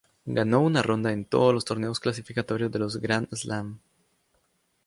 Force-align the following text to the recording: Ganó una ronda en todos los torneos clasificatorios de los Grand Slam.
Ganó 0.25 0.61
una 0.61 0.81
ronda 0.81 1.11
en 1.13 1.25
todos 1.25 1.53
los 1.53 1.63
torneos 1.63 1.99
clasificatorios 1.99 2.71
de 2.71 2.79
los 2.79 2.99
Grand 2.99 3.29
Slam. 3.35 3.77